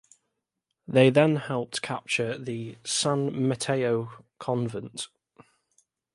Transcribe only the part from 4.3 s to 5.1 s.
Convent.